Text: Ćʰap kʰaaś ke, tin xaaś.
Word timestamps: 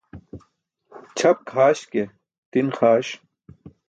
Ćʰap 1.17 1.37
kʰaaś 1.49 1.79
ke, 1.91 2.03
tin 2.51 2.67
xaaś. 2.77 3.07